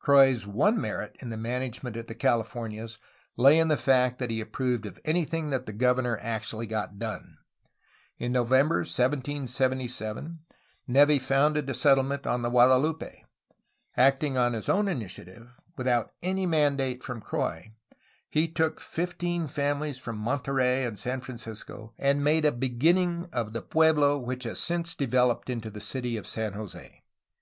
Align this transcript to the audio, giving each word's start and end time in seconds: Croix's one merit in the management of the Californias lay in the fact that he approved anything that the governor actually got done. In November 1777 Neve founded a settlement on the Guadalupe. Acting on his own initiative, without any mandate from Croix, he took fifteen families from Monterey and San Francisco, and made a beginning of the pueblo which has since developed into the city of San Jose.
Croix's 0.00 0.46
one 0.46 0.78
merit 0.78 1.16
in 1.20 1.30
the 1.30 1.36
management 1.38 1.96
of 1.96 2.08
the 2.08 2.14
Californias 2.14 2.98
lay 3.38 3.58
in 3.58 3.68
the 3.68 3.76
fact 3.78 4.18
that 4.18 4.28
he 4.30 4.38
approved 4.38 5.00
anything 5.06 5.48
that 5.48 5.64
the 5.64 5.72
governor 5.72 6.18
actually 6.20 6.66
got 6.66 6.98
done. 6.98 7.38
In 8.18 8.30
November 8.30 8.80
1777 8.80 10.40
Neve 10.86 11.22
founded 11.22 11.70
a 11.70 11.72
settlement 11.72 12.26
on 12.26 12.42
the 12.42 12.50
Guadalupe. 12.50 13.24
Acting 13.96 14.36
on 14.36 14.52
his 14.52 14.68
own 14.68 14.88
initiative, 14.88 15.48
without 15.78 16.12
any 16.20 16.44
mandate 16.44 17.02
from 17.02 17.22
Croix, 17.22 17.72
he 18.28 18.46
took 18.46 18.80
fifteen 18.80 19.46
families 19.48 19.96
from 19.96 20.18
Monterey 20.18 20.84
and 20.84 20.98
San 20.98 21.22
Francisco, 21.22 21.94
and 21.98 22.22
made 22.22 22.44
a 22.44 22.52
beginning 22.52 23.26
of 23.32 23.54
the 23.54 23.62
pueblo 23.62 24.18
which 24.18 24.44
has 24.44 24.60
since 24.60 24.94
developed 24.94 25.48
into 25.48 25.70
the 25.70 25.80
city 25.80 26.18
of 26.18 26.26
San 26.26 26.52
Jose. 26.52 27.02